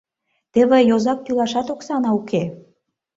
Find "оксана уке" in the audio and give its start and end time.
1.73-2.43